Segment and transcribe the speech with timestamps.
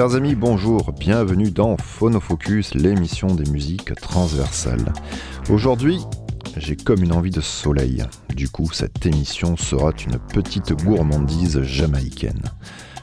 [0.00, 4.94] Chers amis, bonjour, bienvenue dans Phonofocus, l'émission des musiques transversales.
[5.50, 6.00] Aujourd'hui,
[6.56, 8.02] j'ai comme une envie de soleil.
[8.34, 12.40] Du coup, cette émission sera une petite gourmandise jamaïcaine.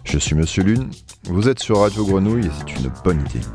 [0.06, 0.90] Je suis Monsieur Lune,
[1.26, 3.46] vous êtes sur Radio Grenouille et c'est une bonne idée.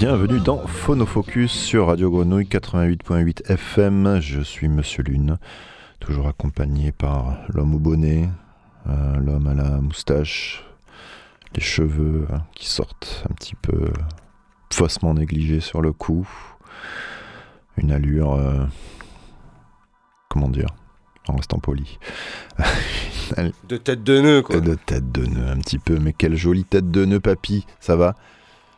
[0.00, 4.20] Bienvenue dans Phonofocus sur Radio Grenouille 88.8 FM.
[4.20, 5.38] Je suis Monsieur Lune,
[5.98, 8.28] toujours accompagné par l'homme au bonnet,
[8.88, 10.64] euh, l'homme à la moustache,
[11.56, 13.90] les cheveux hein, qui sortent un petit peu
[14.72, 16.28] faussement négligés sur le cou,
[17.76, 18.64] une allure, euh,
[20.28, 20.68] comment dire,
[21.26, 21.98] en restant poli,
[23.68, 24.60] De tête de nœud, quoi.
[24.60, 27.96] de tête de nœud un petit peu, mais quelle jolie tête de nœud, papy, ça
[27.96, 28.14] va?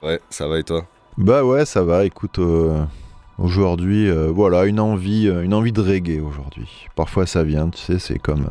[0.02, 0.88] Ouais, ça va et toi?
[1.20, 2.06] Bah ouais, ça va.
[2.06, 2.82] Écoute, euh,
[3.36, 6.86] aujourd'hui, euh, voilà, une envie, euh, une envie de reggae aujourd'hui.
[6.96, 8.46] Parfois, ça vient, tu sais, c'est comme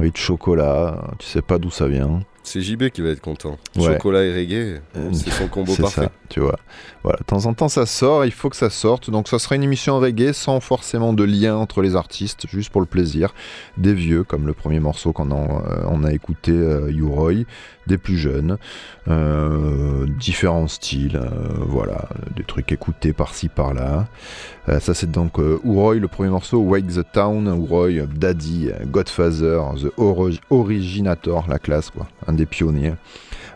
[0.00, 1.04] envie de chocolat.
[1.18, 2.20] Tu sais pas d'où ça vient.
[2.46, 3.56] C'est JB qui va être content.
[3.76, 3.84] Ouais.
[3.84, 6.02] Chocolat et reggae, Euh, c'est son combo parfait.
[6.02, 6.58] ça, tu vois.
[7.02, 8.24] Voilà, de temps en temps, ça sort.
[8.26, 9.10] Il faut que ça sorte.
[9.10, 12.80] Donc, ça sera une émission reggae sans forcément de lien entre les artistes, juste pour
[12.82, 13.34] le plaisir.
[13.78, 17.44] Des vieux, comme le premier morceau qu'on a, euh, on a écouté, euh, You Roy,
[17.86, 18.56] des plus jeunes,
[19.08, 21.28] euh, différents styles, euh,
[21.66, 24.06] voilà, des trucs écoutés par-ci par-là.
[24.80, 30.40] Ça c'est donc Uroy, le premier morceau, Wake the Town, Uroy, Daddy, Godfather, The Ori-
[30.48, 32.94] Originator, la classe quoi, un des pionniers,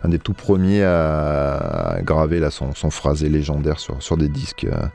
[0.03, 4.65] un des tout premiers à, graver là, son, son phrasé légendaire sur, sur des disques.
[4.65, 4.87] euh.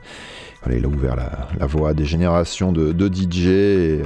[0.72, 4.02] Il a ouvert la, la voie à des générations de, de DJ et,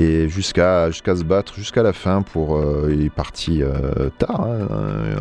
[0.00, 3.62] euh, jusqu'à se battre jusqu'à la fin pour euh, il est parti
[4.18, 4.66] tard hein,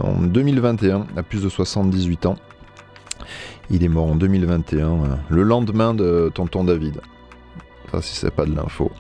[0.02, 2.36] en 2021 à plus de 78 ans
[3.70, 4.96] il est mort en 2021 euh,
[5.30, 7.02] le lendemain de tonton David
[7.92, 8.92] ça si c'est pas de l'info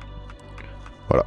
[1.09, 1.25] voilà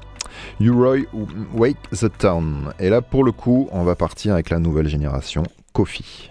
[0.60, 1.06] Uroy
[1.54, 5.42] Wake the Town et là pour le coup on va partir avec la nouvelle génération
[5.72, 6.30] Kofi.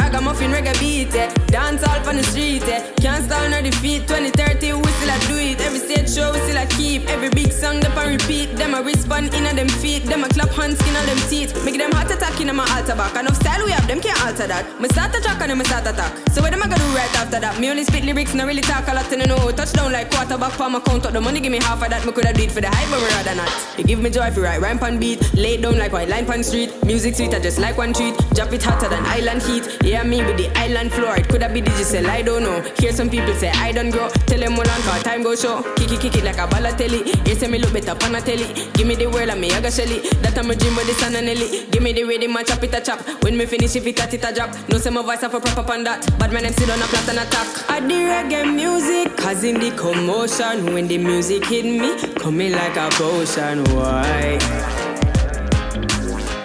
[0.00, 1.28] Ragamuffin reggae beat, eh.
[1.50, 2.82] dance all on the street, eh.
[3.00, 4.06] can't stall no defeat.
[4.06, 5.60] 2030 we I do it.
[5.60, 7.08] Every stage show we still I keep.
[7.08, 8.54] Every big song them on repeat.
[8.56, 10.04] Them a respond in a them feet.
[10.04, 11.52] Them a clap hands in a them teeth.
[11.64, 13.14] Make them heart attack in a my altar back.
[13.18, 14.64] Enough style we have, them can't alter that.
[14.80, 16.12] Me start a track and then me start attack.
[16.30, 17.58] So what am I gonna do right after that?
[17.60, 19.50] Me only spit lyrics, not really talk a lot and I know.
[19.50, 21.12] Touchdown like quarterback for my count up.
[21.12, 22.06] The money give me half of that.
[22.06, 23.50] Me coulda do for the hype, but me rather not.
[23.78, 25.18] It give me joy if you write rhyme pan beat.
[25.34, 26.70] Lay down like white line pan street.
[26.84, 28.14] Music sweet, I just like one treat.
[28.34, 29.64] Drop it hotter than island heat.
[29.82, 31.16] Yeah, me with the island floor.
[31.16, 32.62] It coulda be digital, I don't know.
[32.78, 34.08] Hear some people say I don't grow.
[34.30, 35.62] Tell them all on cause time go show.
[35.74, 37.26] Kick it, kick it like a Balotelli.
[37.26, 38.46] Here say me look better pan a telly.
[38.74, 40.00] Give me the world and me I got shelly.
[40.20, 41.66] That I'm a dream with the sun and Nelly.
[41.70, 43.00] Give me the rhythm and chop it a chop.
[43.22, 44.50] When me finish if it at it a drop.
[44.68, 46.06] No say my voice have a proper on that.
[46.18, 47.70] But my name sit on a plot and attack.
[47.70, 50.74] I the reggae music, cause in the commotion.
[50.74, 53.64] When the music hit me, coming like a potion.
[53.74, 54.38] Why?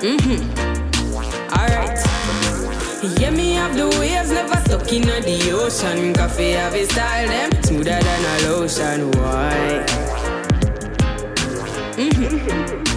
[0.01, 0.39] Mm-hmm.
[1.51, 1.99] Alright.
[3.19, 6.13] Yeah, me have the waves, never stuck in the ocean.
[6.13, 9.11] Koffee have a style, them smoother than a lotion.
[9.11, 10.02] Why?
[12.03, 12.92] Mm-hmm.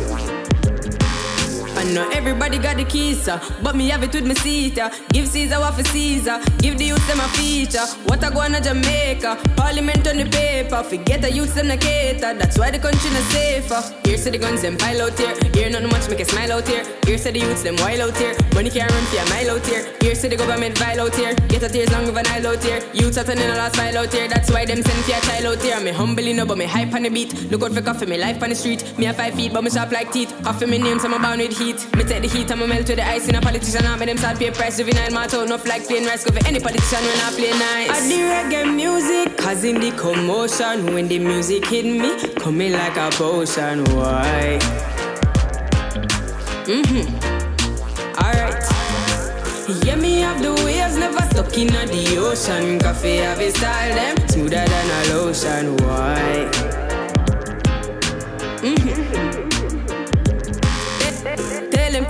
[1.86, 4.76] I know everybody got the keys, uh, but me have it with me seat.
[4.76, 4.90] Uh.
[5.12, 7.86] Give Caesar what for Caesar, give the youth them a feature.
[8.06, 10.82] What I go on to Jamaica, Parliament on the paper.
[10.82, 13.80] Forget the youth them a cater, that's why the country not safer.
[14.02, 16.66] Here say the guns them pile out here, here nothing much make a smile out
[16.66, 16.84] here.
[17.06, 19.66] Here say the youths them wild out here, money can't run for a mile out
[19.66, 19.86] here.
[20.00, 22.64] Here say the government vile out here, get a tears long of an aisle out
[22.64, 22.82] here.
[22.94, 25.46] Youths are turning a last file out here, that's why them send for a child
[25.46, 25.80] out here.
[25.80, 27.32] Me humbly no, but me hype on the beat.
[27.52, 28.82] Look out for Koffee, me life on the street.
[28.98, 30.34] Me a five feet, but me sharp like teeth.
[30.42, 31.75] Koffee me name, so I'm bound with heat.
[31.96, 33.86] Me take the heat, I'ma melt with the ice in a politician.
[33.86, 34.76] I make them start pay price.
[34.78, 36.24] Juvenile, my tone up like plain rice.
[36.24, 37.90] Go for any politician when I play nice.
[37.90, 40.94] I the reggae music, causing the commotion.
[40.94, 43.84] When the music hit me, coming like a potion.
[43.94, 44.58] Why?
[46.66, 47.06] Mm-hmm.
[48.24, 48.64] Alright.
[49.84, 52.78] Yeah, me have the waves, never stuck in the ocean.
[52.78, 55.76] Koffee have a style, them smoother than a lotion.
[55.78, 56.50] Why?
[58.58, 59.45] Tell him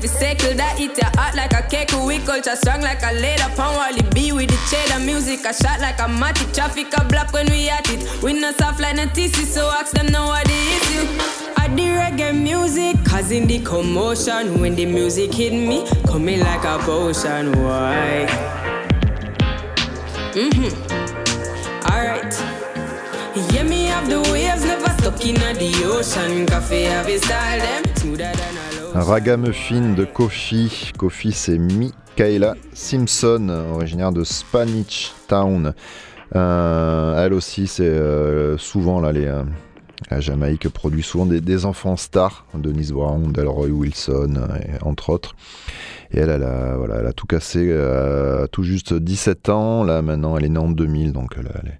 [0.06, 3.50] to circle that eat your heart like a cake We culture strong like a leather
[3.56, 7.32] Pound Wally B with the cheddar music I shot like a matic Traffic a block
[7.32, 10.46] when we at it We not soft like no TC So ask them know what
[10.46, 11.06] the issue
[11.56, 16.78] I the reggae music Causing the commotion When the music hit me Coming like a
[16.78, 18.26] potion Why?
[20.34, 22.34] Mm-hmm Alright
[23.52, 26.46] yeah, me have the waves, never stuck in the ocean.
[26.46, 28.65] Koffee have a style, them smoother than a.
[28.98, 30.92] Ragamuffin de Kofi.
[30.96, 35.74] Kofi, c'est Michaela Simpson, originaire de Spanish Town.
[36.34, 39.44] Euh, elle aussi, c'est euh, souvent là, les, euh,
[40.10, 44.48] la Jamaïque produit souvent des, enfants stars, Denise Brown, Delroy Wilson,
[44.82, 45.36] entre autres.
[46.10, 47.76] Et elle, elle a, voilà, elle a tout cassé
[48.50, 49.84] tout juste 17 ans.
[49.84, 51.78] Là, maintenant, elle est née en 2000, donc elle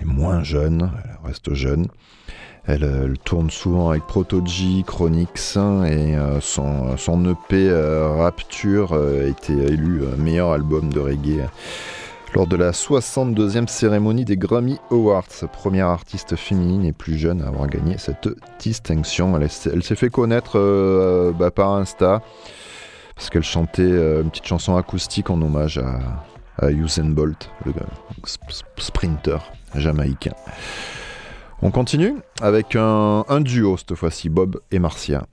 [0.00, 1.88] est moins jeune, elle reste jeune.
[2.66, 5.58] Elle, euh, elle tourne souvent avec Protoji, Chronix et
[6.16, 6.96] euh, son,
[7.26, 11.46] EP euh, Rapture euh, a été élu meilleur album de reggae
[12.34, 15.28] lors de la 62e cérémonie des Grammy Awards.
[15.52, 18.28] Première artiste féminine et plus jeune à avoir gagné cette
[18.58, 19.36] distinction.
[19.36, 20.58] Elle, est- elle s'est fait connaître
[21.38, 22.22] bah, par Insta
[23.14, 26.00] parce qu'elle chantait une petite chanson acoustique en hommage à,
[26.64, 27.72] à Usain Bolt, le
[28.78, 29.38] sprinter
[29.76, 30.32] jamaïcain.
[31.66, 35.26] On continue avec un, duo cette fois-ci, Bob et Marcia.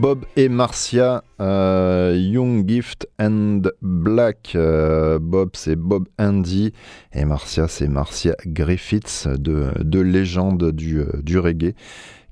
[0.00, 4.52] Bob et Marcia, euh, Young Gift and Black.
[4.54, 6.72] Euh, Bob, c'est Bob Andy
[7.12, 11.74] et Marcia, c'est Marcia Griffiths, de, de légende du, euh, du reggae,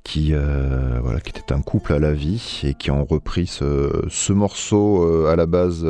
[0.03, 4.03] qui, euh, voilà, qui était un couple à la vie et qui ont repris ce,
[4.09, 5.87] ce morceau à la base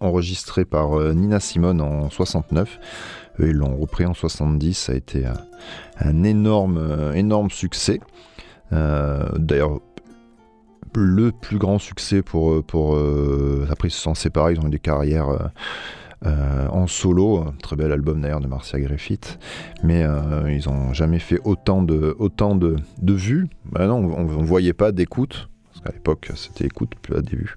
[0.00, 2.78] enregistré par Nina Simone en 69.
[3.40, 4.74] Eux, ils l'ont repris en 70.
[4.74, 5.24] Ça a été
[6.00, 7.98] un, énorme, énorme succès.
[8.70, 9.80] D'ailleurs,
[10.96, 14.66] le plus grand succès pour, euh, pour euh, après ils se sont séparés, ils ont
[14.66, 15.50] eu des carrières
[16.26, 19.38] euh, en solo, très bel album d'ailleurs de Marcia Griffith,
[19.84, 20.04] mais
[20.48, 24.72] ils n'ont jamais fait autant de, autant de, de vues, Bah non, on ne voyait
[24.72, 27.56] pas d'écoute, parce qu'à l'époque c'était écoute, plus à vues.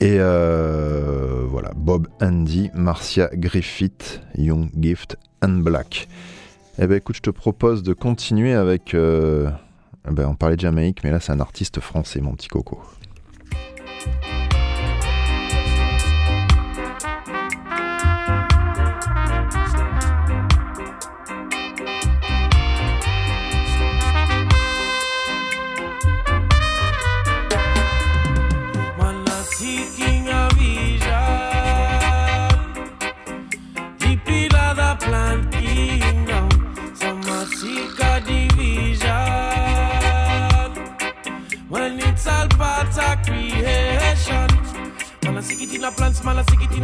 [0.00, 6.06] Et voilà, Bob Andy, Marcia Griffith, Young Gift and Black.
[6.78, 8.94] Eh ben écoute, je te propose de continuer avec...
[10.08, 12.80] eh ben, on parlait de Jamaïque, mais là c'est un artiste français, mon petit coco.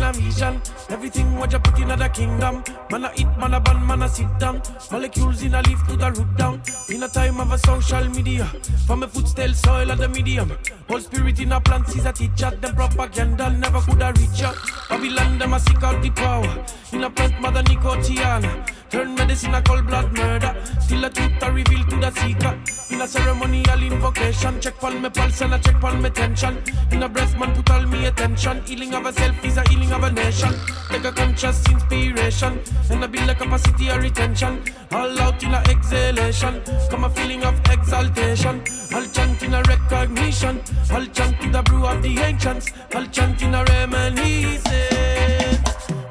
[0.07, 0.61] A vision.
[0.89, 2.63] Everything what you put in the kingdom.
[2.91, 4.63] Man a eat, man a ban, man a sit down.
[4.91, 6.63] Molecules in a leaf to the root down.
[6.89, 8.47] In a time of a social media,
[8.87, 10.53] from a foot still soil of the medium.
[10.89, 12.51] Whole spirit in a plants is a teacher.
[12.51, 14.57] Them propaganda never could a reach out.
[14.89, 16.65] Babylon them a seek out the power.
[16.93, 18.67] In a plant mother Nicotiana.
[18.91, 20.56] Turn medicine a cold blood murder.
[20.87, 22.57] Still a truth a reveal to the seeker.
[22.91, 26.63] In a ceremonial invocation, check on me pulse and I check on me tension.
[26.93, 28.63] In a breath, man, put all me attention.
[28.65, 30.55] Healing of a self is a healing of a nation.
[30.91, 34.63] Take a conscious inspiration and I build a capacity of retention.
[34.93, 38.63] All out in a exhalation, come a feeling of exaltation.
[38.93, 40.63] I'll chant in a recognition.
[40.93, 42.71] I'll chant to the brew of the ancients.
[42.95, 44.71] I'll chant in a reminiscence.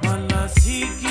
[0.04, 1.05] Man, a seeking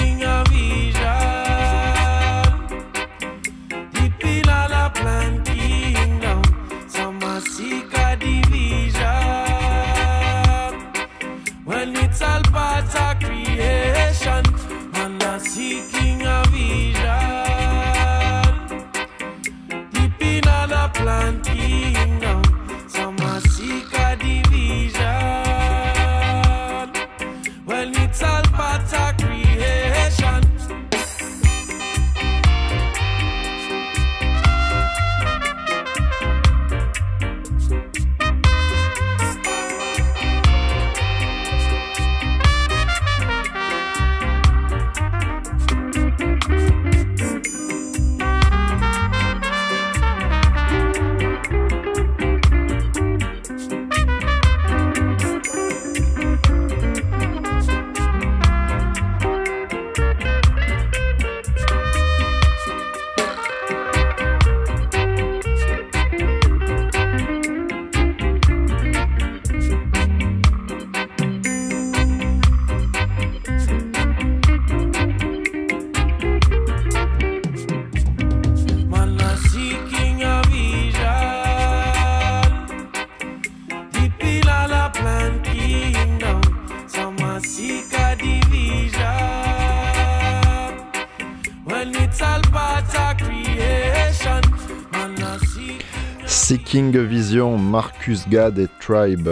[96.46, 99.30] Seeking Vision, Marcus Gad et Tribe,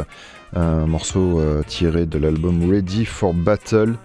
[0.55, 3.97] un morceau euh, tiré de l'album Ready for Battle.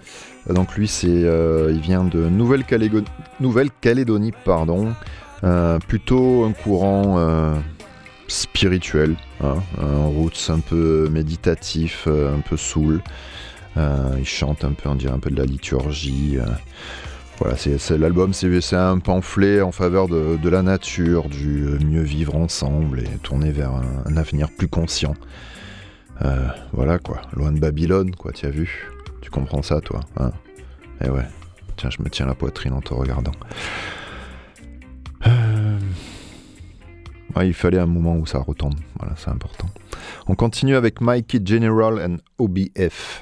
[0.49, 4.93] Donc lui, c'est, euh, il vient de Nouvelle-Calédonie, pardon.
[5.45, 7.55] Euh, plutôt un courant
[8.27, 13.01] spirituel, hein, un roots un peu méditatif, un peu soul.
[13.77, 16.39] Il chante un peu, on dirait un peu de la liturgie.
[17.39, 22.35] Voilà, c'est, l'album, c'est, un pamphlet en faveur de, la nature, du euh, mieux vivre
[22.35, 25.13] ensemble et tourner vers un, avenir plus conscient.
[26.23, 28.89] Euh, voilà quoi, loin de Babylone, quoi, tu as vu?
[29.21, 30.31] Tu comprends ça, toi hein?
[31.05, 31.27] Eh ouais,
[31.75, 33.33] tiens, je me tiens la poitrine en te regardant.
[35.27, 35.79] Euh,
[37.43, 38.73] il fallait un moment où ça retombe,
[39.15, 39.67] c'est important.
[40.27, 43.21] On continue avec Mikey General and OBF.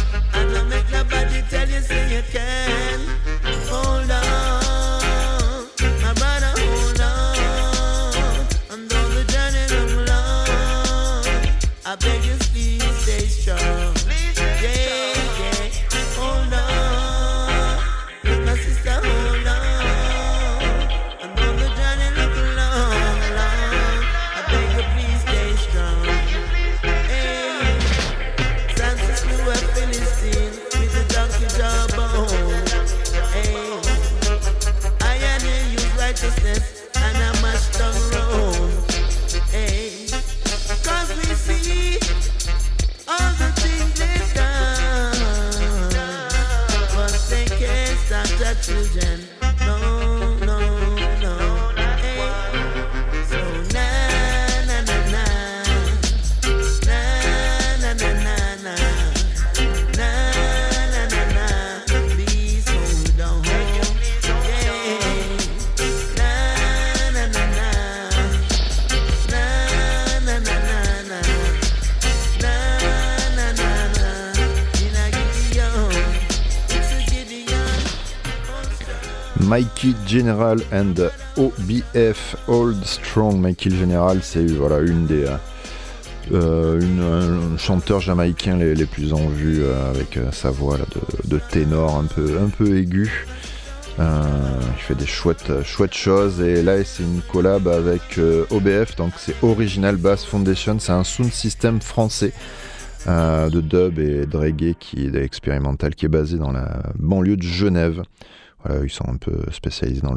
[0.41, 3.30] and don't make nobody tell you say you can.
[80.11, 80.95] General and
[81.37, 83.39] OBF Old Strong.
[83.39, 85.37] Mikey General, c'est voilà une des euh,
[86.33, 90.77] euh, une, un chanteur jamaïcain les, plus en vue euh, avec euh, sa voix
[91.23, 93.25] de, ténor un peu un peu aigu.
[93.99, 94.21] Euh,
[94.75, 98.19] il fait des chouettes chouettes choses et là c'est une collab avec
[98.49, 102.33] OBF donc c'est Original Bass Foundation, c'est un sound system français.
[103.07, 107.43] de dub et de reggae qui est expérimental qui est basé dans la banlieue de
[107.43, 108.03] Genève.
[108.83, 110.13] Ils sont un peu spécialisés dans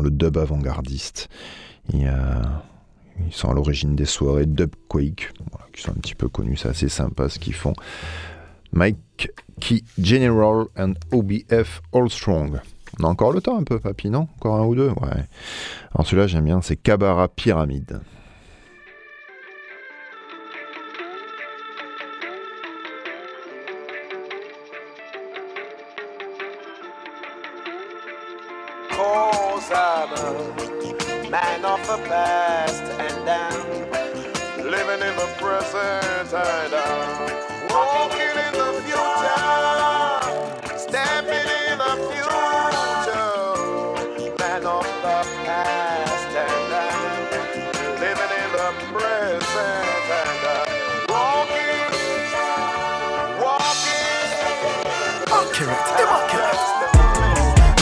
[0.00, 1.28] le, dub avant-gardiste.
[1.92, 2.12] Ils
[3.30, 5.32] sont à l'origine des soirées Dub Quake,
[5.72, 6.56] qui sont un petit peu connus.
[6.56, 7.74] C'est assez sympa ce qu'ils font.
[8.72, 9.30] Mike
[9.60, 12.60] Key General and OBF All Strong.
[13.00, 14.28] On a encore le temps un peu, papy, non?
[14.36, 14.88] Encore un ou deux?
[14.88, 15.24] Ouais.
[15.94, 18.00] Alors celui-là, j'aime bien, c'est Kabara Pyramide.
[30.08, 37.25] Cause man of the past and I'm living in the present I'm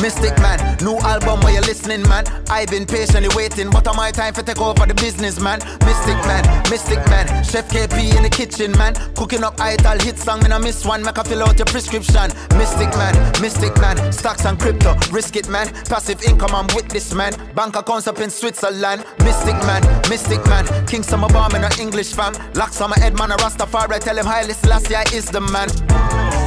[0.04, 2.26] Mystic man, new album where you're listening, man.
[2.50, 5.60] I've been patiently waiting, but on my time for take over the business, man.
[5.80, 8.92] Mystic man, mystic man, Chef KP in the kitchen, man.
[9.14, 12.28] Cooking up ital hit song, me I miss one, make I fill out your prescription.
[12.58, 15.72] Mystic man, mystic man, stocks and crypto, risk it, man.
[15.88, 17.32] Passive income, I'm with this man.
[17.54, 19.06] Bank accounts up in Switzerland.
[19.20, 22.34] Mystic man, mystic man, King Summer Bomb in a English fam.
[22.52, 25.70] Locks on my head, man, a Rastafari, tell him Haile Selassie I is the man.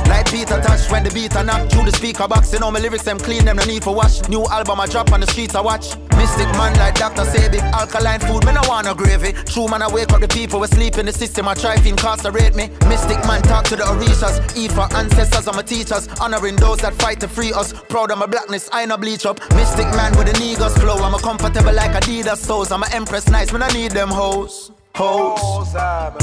[0.07, 2.53] Like Peter Tosh when the beat a knock through the speaker box.
[2.53, 4.27] You know my lyrics them clean, them no need for wash.
[4.29, 5.95] New album I drop on the streets I watch.
[6.17, 7.23] Mystic man like Dr.
[7.23, 9.33] Sebi, alkaline food, me no want no gravy.
[9.45, 11.47] True man I wake up the people we sleep in the system.
[11.47, 12.69] I try to incarcerate me.
[12.87, 16.93] Mystic man talk to the Orishas, eat for ancestors and my teachers, honoring those that
[16.95, 17.73] fight to free us.
[17.73, 19.39] Proud of my blackness, I ain't no bleach up.
[19.55, 22.71] Mystic man with the niggas flow, I'm a comfortable like Adidas toes.
[22.71, 24.71] I'm a empress nice, me no need them hoes.
[24.95, 25.39] Hoes.
[25.39, 26.15] Cause I'm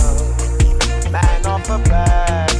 [1.71, 2.54] a man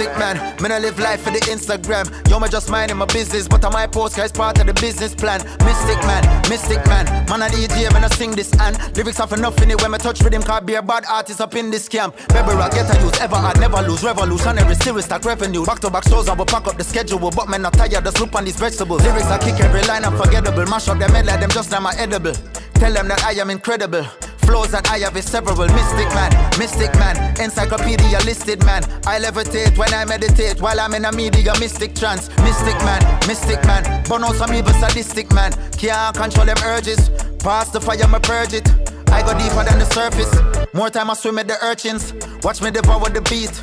[0.00, 2.08] Mystic man, man I live life for the Instagram.
[2.30, 5.14] Yo, me just minding my business, but on my post, guys, part of the business
[5.14, 5.44] plan.
[5.60, 9.60] Mystic man, mystic man, man I DJ, man I sing this and lyrics have enough
[9.60, 12.16] in it when me touch him, can't be a bad artist up in this camp.
[12.32, 15.66] Rock, get a use, ever hard, never lose, revolutionary, serious stack revenue.
[15.66, 18.20] Back to back shows, I will pack up the schedule, but man not tired, just
[18.20, 19.02] look on these vegetables.
[19.04, 21.94] Lyrics I kick every line unforgettable, mash up them head like them just like my
[21.98, 22.32] edible.
[22.72, 24.06] Tell them that I am incredible.
[24.50, 25.54] Flows that I have is several.
[25.54, 28.82] Mystic man, mystic man, encyclopedia listed man.
[29.06, 32.28] I levitate when I meditate while I'm in a media mystic trance.
[32.42, 35.52] Mystic man, mystic man, burn out some evil sadistic man.
[35.78, 37.10] Can't control them urges.
[37.38, 38.66] Pass the fire, me purge it.
[39.12, 40.34] I go deeper than the surface.
[40.74, 42.12] More time I swim with the urchins.
[42.42, 43.54] Watch me devour the beat.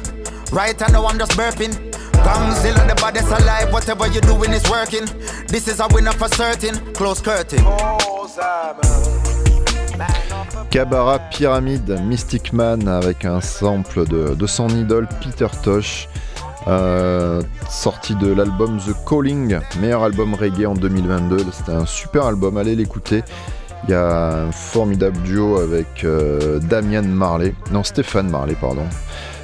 [0.53, 1.75] Right I know I'm just burping.
[2.23, 3.73] Gongzilla, the baddest alive.
[3.73, 5.03] Whatever you're doing is working.
[5.47, 6.75] This is a winner for certain.
[6.93, 7.59] Close curtain.
[7.63, 8.07] Oh,
[10.69, 16.09] Kabara Pyramid Mystic Man avec un sample de, son idole Peter Tosh.
[16.67, 21.45] euh, sorti de l'album The Calling, meilleur album reggae en 2022.
[21.51, 23.23] C'était un super album, allez l'écouter.
[23.87, 28.83] Il y a un formidable duo avec euh, Damian Marley, non Stéphane Marley, pardon.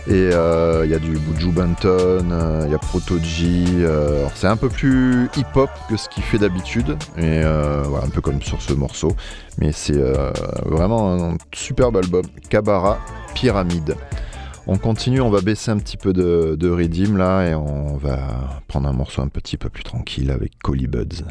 [0.05, 1.87] Et euh, il y a du Buju Banton,
[2.29, 3.65] euh, il y a Protoji.
[3.79, 8.09] euh, c'est un peu plus hip-hop que ce qu'il fait d'habitude, et euh, voilà, un
[8.09, 9.15] peu comme sur ce morceau.
[9.59, 10.31] Mais c'est euh,
[10.65, 12.23] vraiment un superbe album.
[12.49, 12.99] Kabara
[13.33, 13.95] Pyramide.
[14.67, 18.89] On continue, on va baisser un petit peu de, de là, et on va prendre
[18.89, 21.23] un morceau un petit peu plus tranquille avec Collie Buds.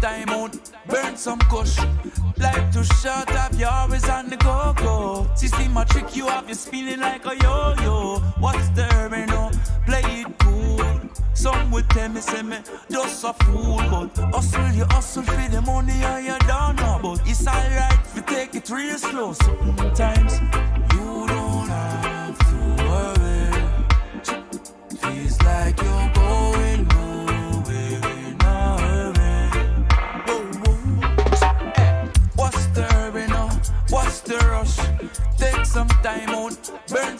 [0.00, 0.56] Time out,
[0.88, 1.78] burn some kush.
[2.36, 5.26] Life too short, have you always on the go go?
[5.34, 8.18] See, my trick, you have you spinning like a yo yo.
[8.38, 9.50] What's the hurry now?
[9.86, 11.00] Play it cool.
[11.34, 12.58] Some would tell me, say me,
[12.90, 17.20] just a fool, but hustle, you hustle for the money and you don't know, but
[17.26, 19.32] it's alright if you take it real slow.
[19.34, 20.40] Sometimes
[20.92, 21.05] you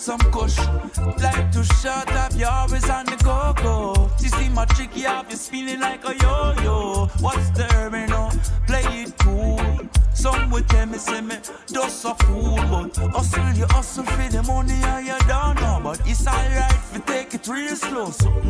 [0.07, 0.57] some kush.
[1.21, 4.09] Life too short, have you always on the go go?
[4.21, 7.07] You see my tricky, have you spinning like a yo yo.
[7.19, 7.67] What's the
[8.09, 8.31] now?
[8.69, 9.61] Play it cool.
[10.15, 11.37] Some would tell me, say me,
[11.73, 15.81] just a fool, but hustle, you hustle for the money and you don't know.
[15.83, 18.46] But it's alright if you take it real slow sometimes.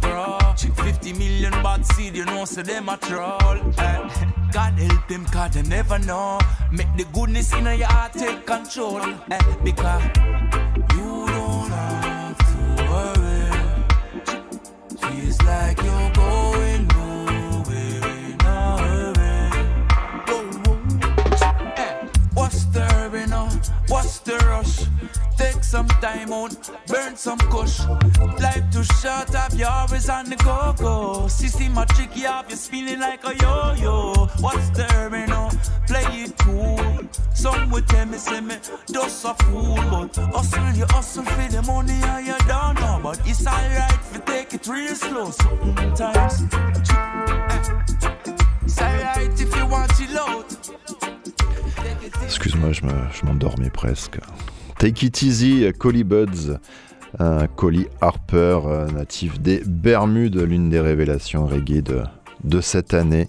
[0.00, 0.38] Go grow.
[0.56, 3.56] 50 million bad seed, you know, so them a troll.
[3.78, 4.08] Eh,
[4.52, 6.38] God help them, cause they never know.
[6.72, 9.00] Make the goodness in your heart take control.
[9.30, 10.02] Eh, because
[10.94, 13.50] you don't have to worry.
[15.00, 16.05] Feels like you're
[25.66, 26.54] some time out,
[26.86, 27.80] burn some kush.
[28.40, 31.28] Life too short, have you always on the go go?
[31.28, 34.26] System a trick, you have you spinning like a yo yo.
[34.40, 35.50] What's the hurry now?
[35.88, 37.00] Play it cool.
[37.34, 40.16] Some would tell me, say me, a fool, but
[40.76, 43.00] you hustle for the money and you don't know.
[43.02, 46.42] But it's alright if you take it real slow sometimes.
[48.64, 50.46] It's alright if you want chill out.
[52.22, 54.18] Excuse-moi, je m'endormais presque.
[54.78, 56.58] Take It Easy, Collie Buds,
[57.56, 61.82] Collie Harper, euh, natif des Bermudes, l'une des révélations reggae
[62.44, 63.28] de, cette année,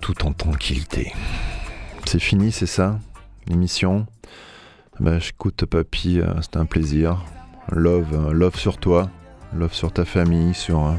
[0.00, 1.12] tout en tranquillité.
[2.06, 2.98] C'est fini, c'est ça
[3.46, 4.06] L'émission?
[4.98, 7.22] Bah, J'écoute papy, euh, c'était un plaisir.
[7.70, 9.10] Love, euh, love sur toi,
[9.54, 10.94] love sur ta famille, sur,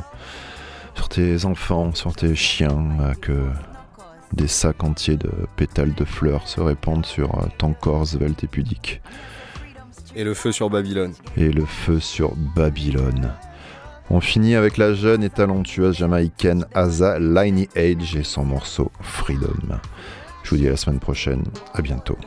[0.94, 2.88] sur tes enfants, sur tes chiens,
[3.22, 3.48] que
[4.34, 8.48] des sacs entiers de pétales de fleurs se répandent sur euh, ton corps svelte et
[8.48, 9.02] pudique.
[10.16, 11.14] Et le feu sur Babylone.
[11.38, 13.34] Et le feu sur Babylone.
[14.10, 19.80] On finit avec la jeune et talentueuse jamaïcaine Asa Liney Age et son morceau Freedom.
[20.44, 21.44] Je vous dis à la semaine prochaine.
[21.74, 22.18] À bientôt.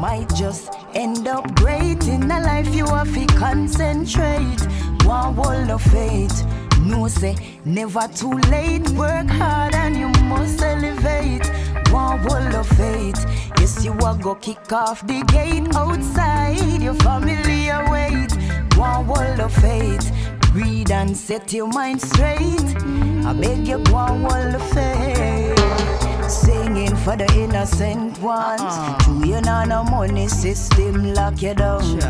[0.00, 4.60] might just end up great in a life you have to concentrate
[5.04, 6.46] one wall of faith
[6.84, 8.88] no say never too late.
[8.90, 11.46] Work hard and you must elevate.
[11.90, 13.24] One wall of faith.
[13.58, 15.74] Yes you are go kick off the gate.
[15.74, 18.32] Outside your family await.
[18.76, 20.10] One wall of faith.
[20.54, 22.76] Read and set your mind straight.
[23.24, 26.30] I beg you one wall of faith.
[26.30, 29.04] Singing for the innocent ones.
[29.04, 32.00] True, you know no money system lock you down.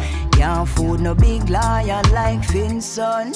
[0.40, 3.34] Can't fool no big liar like Finson.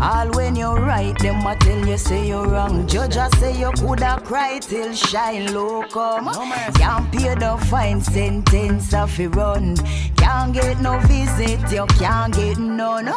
[0.00, 2.86] All when you're right, them a tell you say you're wrong.
[2.86, 6.32] Judge a say you coulda cry till shine low come.
[6.74, 9.74] Can't pay the fine sentence of a run.
[10.16, 13.12] Can't get no visit, you can't get none.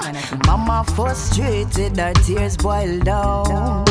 [0.47, 3.85] Mama frustrated, her tears boil down.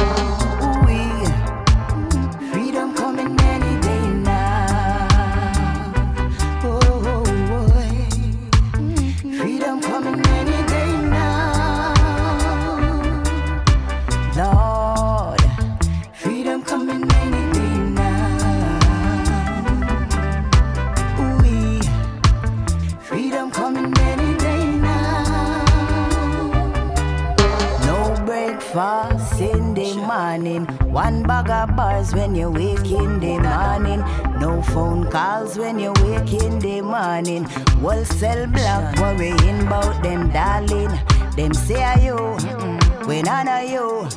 [28.76, 30.66] In the morning.
[30.92, 34.00] One bag of bars when you wake in the morning.
[34.38, 37.44] No phone calls when you wake in the morning.
[37.80, 40.90] Wholesale black worrying about them, darling.
[41.36, 43.08] Them say are you, mm-hmm.
[43.08, 44.08] when I know you.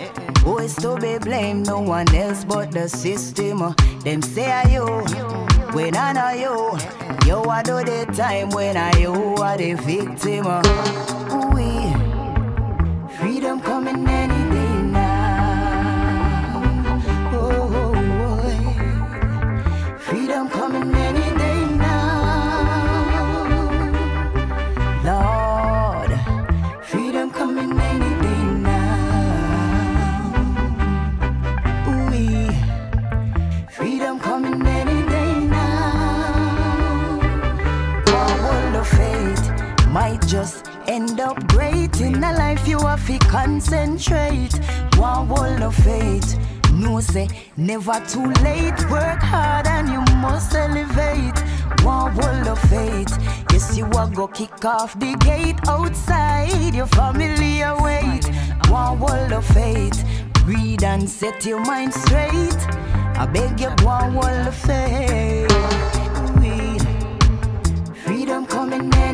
[0.44, 1.68] Who is to be blamed?
[1.68, 3.74] No one else but the system.
[4.04, 4.86] Them say are you,
[5.72, 6.78] when I know you.
[7.26, 10.48] You are do the time when I you are the victim.
[11.32, 11.94] Ooh-wee.
[13.18, 14.39] Freedom coming any
[41.30, 44.54] end up great in a life you have to concentrate.
[44.98, 46.38] One world of fate.
[46.74, 48.80] No say never too late.
[48.90, 51.38] Work hard and you must elevate.
[51.84, 53.12] One world of fate.
[53.52, 56.74] Yes, you are go kick off the gate outside.
[56.74, 58.26] Your family await.
[58.70, 60.04] One world of fate.
[60.46, 62.62] Read and set your mind straight.
[63.22, 65.48] I beg you, one world of fate.
[68.06, 69.09] Freedom coming any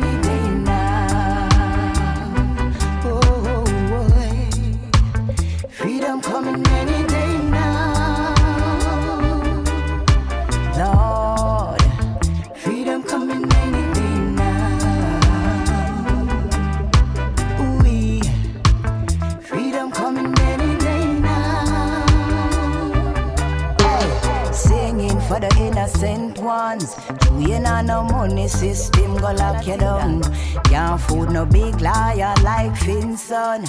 [25.86, 26.96] innocent ones.
[27.32, 30.22] We ain't on no money system, go lock you down.
[30.64, 33.64] Can't fool no big liar like Finson.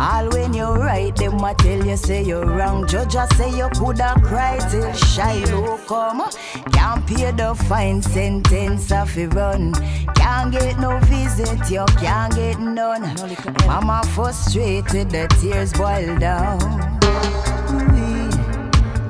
[0.00, 2.86] All when you right, them a tell you say you're wrong.
[2.86, 6.28] Judge a say you coulda cry till Shiloh come.
[6.72, 9.72] Can't pay the fine sentence of a run.
[10.14, 13.02] Can't get no visit, you can't get none.
[13.66, 16.60] Mama frustrated, the tears boil down.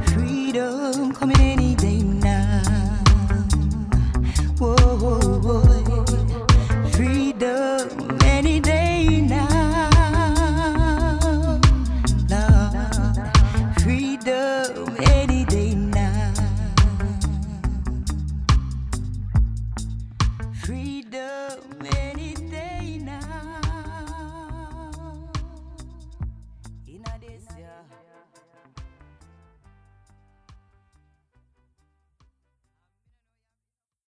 [0.07, 1.66] Freedom coming any
[4.99, 5.76] Whoa,